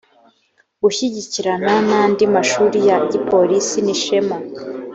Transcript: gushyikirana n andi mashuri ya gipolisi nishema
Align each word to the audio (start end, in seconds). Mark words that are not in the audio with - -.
gushyikirana 0.83 1.71
n 1.87 1.89
andi 2.01 2.23
mashuri 2.35 2.77
ya 2.89 2.97
gipolisi 3.11 3.77
nishema 3.85 4.37